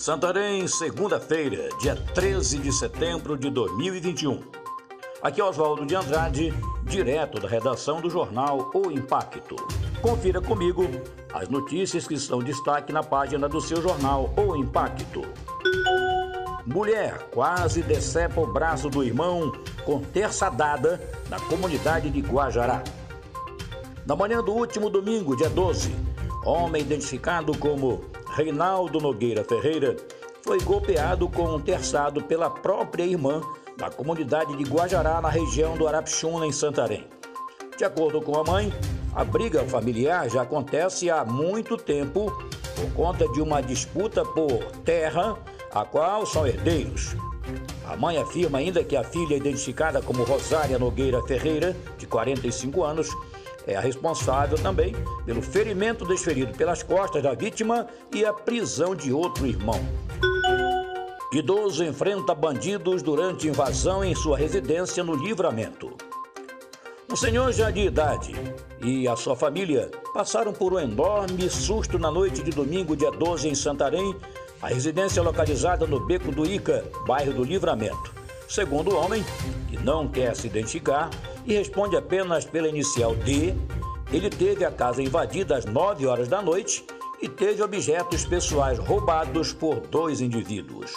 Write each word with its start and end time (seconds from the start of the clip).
Santarém, 0.00 0.66
segunda-feira, 0.66 1.68
dia 1.78 1.94
13 1.94 2.56
de 2.56 2.72
setembro 2.72 3.36
de 3.36 3.50
2021. 3.50 4.40
Aqui 5.20 5.42
é 5.42 5.44
Oswaldo 5.44 5.84
de 5.84 5.94
Andrade, 5.94 6.54
direto 6.84 7.38
da 7.38 7.46
redação 7.46 8.00
do 8.00 8.08
jornal 8.08 8.70
O 8.72 8.90
Impacto. 8.90 9.56
Confira 10.00 10.40
comigo 10.40 10.84
as 11.34 11.50
notícias 11.50 12.08
que 12.08 12.18
são 12.18 12.38
destaque 12.38 12.94
na 12.94 13.02
página 13.02 13.46
do 13.46 13.60
seu 13.60 13.82
jornal 13.82 14.32
O 14.38 14.56
Impacto. 14.56 15.20
Mulher 16.64 17.28
quase 17.30 17.82
decepa 17.82 18.40
o 18.40 18.50
braço 18.50 18.88
do 18.88 19.04
irmão 19.04 19.52
com 19.84 20.00
terça 20.00 20.48
dada 20.48 20.98
na 21.28 21.38
comunidade 21.38 22.08
de 22.08 22.22
Guajará. 22.22 22.82
Na 24.06 24.16
manhã 24.16 24.42
do 24.42 24.52
último 24.52 24.88
domingo, 24.88 25.36
dia 25.36 25.50
12, 25.50 25.94
homem 26.46 26.80
identificado 26.80 27.54
como 27.58 28.02
Reinaldo 28.40 28.98
Nogueira 29.00 29.44
Ferreira, 29.44 29.94
foi 30.42 30.58
golpeado 30.62 31.28
com 31.28 31.44
um 31.44 31.60
terçado 31.60 32.24
pela 32.24 32.48
própria 32.48 33.04
irmã 33.04 33.42
na 33.78 33.90
comunidade 33.90 34.56
de 34.56 34.64
Guajará, 34.64 35.20
na 35.20 35.28
região 35.28 35.76
do 35.76 35.86
Arapixuna, 35.86 36.46
em 36.46 36.52
Santarém. 36.52 37.06
De 37.76 37.84
acordo 37.84 38.18
com 38.22 38.38
a 38.38 38.42
mãe, 38.42 38.72
a 39.14 39.22
briga 39.24 39.62
familiar 39.64 40.30
já 40.30 40.40
acontece 40.40 41.10
há 41.10 41.22
muito 41.22 41.76
tempo 41.76 42.32
por 42.74 42.90
conta 42.94 43.28
de 43.28 43.42
uma 43.42 43.60
disputa 43.60 44.24
por 44.24 44.64
terra, 44.86 45.36
a 45.70 45.84
qual 45.84 46.24
são 46.24 46.46
herdeiros. 46.46 47.14
A 47.86 47.94
mãe 47.94 48.16
afirma 48.16 48.56
ainda 48.56 48.82
que 48.82 48.96
a 48.96 49.04
filha, 49.04 49.36
identificada 49.36 50.00
como 50.00 50.22
Rosária 50.22 50.78
Nogueira 50.78 51.22
Ferreira, 51.26 51.76
de 51.98 52.06
45 52.06 52.82
anos, 52.84 53.10
é 53.66 53.76
a 53.76 53.80
responsável 53.80 54.56
também 54.58 54.94
pelo 55.24 55.42
ferimento 55.42 56.04
desferido 56.04 56.56
pelas 56.56 56.82
costas 56.82 57.22
da 57.22 57.34
vítima 57.34 57.86
e 58.14 58.24
a 58.24 58.32
prisão 58.32 58.94
de 58.94 59.12
outro 59.12 59.46
irmão. 59.46 59.80
Idoso 61.32 61.84
enfrenta 61.84 62.34
bandidos 62.34 63.02
durante 63.02 63.46
invasão 63.46 64.04
em 64.04 64.14
sua 64.14 64.36
residência 64.36 65.04
no 65.04 65.14
Livramento. 65.14 65.96
Um 67.08 67.16
senhor 67.16 67.52
já 67.52 67.70
de 67.70 67.80
idade 67.80 68.32
e 68.80 69.06
a 69.06 69.16
sua 69.16 69.36
família 69.36 69.90
passaram 70.12 70.52
por 70.52 70.72
um 70.72 70.78
enorme 70.78 71.48
susto 71.50 71.98
na 71.98 72.10
noite 72.10 72.42
de 72.42 72.50
domingo, 72.50 72.96
dia 72.96 73.10
12, 73.10 73.48
em 73.48 73.54
Santarém, 73.54 74.14
a 74.62 74.68
residência 74.68 75.22
localizada 75.22 75.86
no 75.86 76.00
Beco 76.00 76.30
do 76.30 76.44
Ica, 76.44 76.84
bairro 77.06 77.32
do 77.32 77.44
Livramento. 77.44 78.12
Segundo 78.48 78.90
o 78.92 78.96
homem, 78.96 79.24
que 79.68 79.76
não 79.78 80.08
quer 80.08 80.34
se 80.34 80.46
identificar, 80.46 81.10
e 81.44 81.54
responde 81.54 81.96
apenas 81.96 82.44
pela 82.44 82.68
inicial 82.68 83.14
D, 83.14 83.54
ele 84.12 84.28
teve 84.28 84.64
a 84.64 84.70
casa 84.70 85.02
invadida 85.02 85.56
às 85.56 85.64
9 85.64 86.06
horas 86.06 86.28
da 86.28 86.42
noite 86.42 86.84
e 87.22 87.28
teve 87.28 87.62
objetos 87.62 88.24
pessoais 88.24 88.78
roubados 88.78 89.52
por 89.52 89.80
dois 89.80 90.20
indivíduos. 90.20 90.92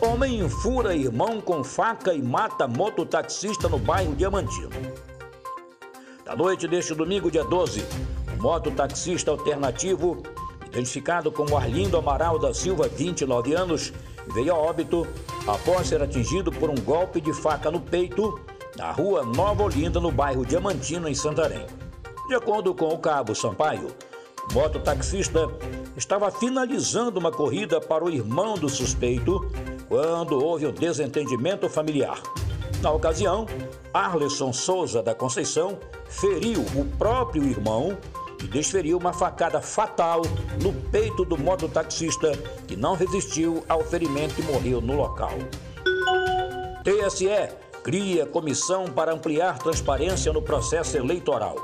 Homem 0.00 0.48
fura 0.48 0.94
irmão 0.94 1.40
com 1.40 1.62
faca 1.62 2.12
e 2.12 2.20
mata 2.20 2.66
mototaxista 2.66 3.68
no 3.68 3.78
bairro 3.78 4.16
Diamantino. 4.16 4.70
Na 6.26 6.34
noite 6.34 6.66
deste 6.66 6.94
domingo, 6.94 7.30
dia 7.30 7.44
12, 7.44 7.84
o 8.36 8.42
mototaxista 8.42 9.30
alternativo, 9.30 10.22
identificado 10.66 11.30
como 11.30 11.56
Arlindo 11.56 11.96
Amaral 11.96 12.38
da 12.38 12.52
Silva, 12.52 12.88
29 12.88 13.54
anos, 13.54 13.92
veio 14.34 14.52
a 14.52 14.58
óbito 14.58 15.06
após 15.46 15.86
ser 15.86 16.02
atingido 16.02 16.50
por 16.50 16.68
um 16.68 16.74
golpe 16.74 17.20
de 17.20 17.32
faca 17.32 17.70
no 17.70 17.80
peito 17.80 18.40
na 18.76 18.90
rua 18.90 19.24
Nova 19.24 19.64
Olinda, 19.64 20.00
no 20.00 20.10
bairro 20.10 20.46
Diamantino, 20.46 21.08
em 21.08 21.14
Santarém. 21.14 21.66
De 22.28 22.34
acordo 22.34 22.74
com 22.74 22.88
o 22.88 22.98
cabo 22.98 23.34
Sampaio, 23.34 23.94
o 24.50 24.54
mototaxista 24.54 25.48
estava 25.96 26.30
finalizando 26.30 27.18
uma 27.18 27.30
corrida 27.30 27.80
para 27.80 28.04
o 28.04 28.10
irmão 28.10 28.54
do 28.54 28.68
suspeito 28.68 29.40
quando 29.88 30.42
houve 30.42 30.66
um 30.66 30.72
desentendimento 30.72 31.68
familiar. 31.68 32.20
Na 32.80 32.90
ocasião, 32.90 33.46
Arleson 33.92 34.52
Souza 34.52 35.02
da 35.02 35.14
Conceição 35.14 35.78
feriu 36.08 36.60
o 36.74 36.84
próprio 36.96 37.44
irmão 37.44 37.96
e 38.42 38.46
desferiu 38.48 38.98
uma 38.98 39.12
facada 39.12 39.60
fatal 39.60 40.22
no 40.60 40.72
peito 40.90 41.24
do 41.24 41.38
mototaxista, 41.38 42.32
que 42.66 42.74
não 42.74 42.94
resistiu 42.94 43.62
ao 43.68 43.84
ferimento 43.84 44.40
e 44.40 44.42
morreu 44.44 44.80
no 44.80 44.96
local. 44.96 45.32
TSE 46.82 47.28
cria 47.82 48.26
comissão 48.26 48.86
para 48.86 49.12
ampliar 49.12 49.58
transparência 49.58 50.32
no 50.32 50.40
processo 50.40 50.96
eleitoral. 50.96 51.56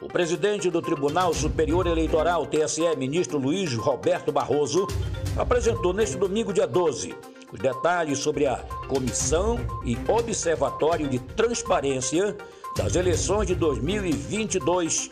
O 0.00 0.08
presidente 0.08 0.70
do 0.70 0.82
Tribunal 0.82 1.32
Superior 1.32 1.86
Eleitoral, 1.86 2.46
TSE, 2.46 2.96
ministro 2.96 3.38
Luiz 3.38 3.72
Roberto 3.74 4.32
Barroso, 4.32 4.88
apresentou 5.36 5.92
neste 5.92 6.16
domingo, 6.16 6.52
dia 6.52 6.66
12, 6.66 7.14
os 7.52 7.60
detalhes 7.60 8.18
sobre 8.18 8.46
a 8.46 8.56
Comissão 8.88 9.58
e 9.84 9.96
Observatório 10.10 11.08
de 11.08 11.18
Transparência 11.18 12.36
das 12.76 12.96
eleições 12.96 13.46
de 13.46 13.54
2022 13.54 15.10